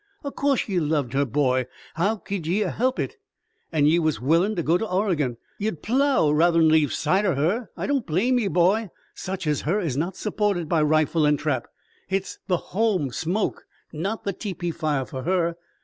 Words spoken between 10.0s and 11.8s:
supported by rifle an' trap.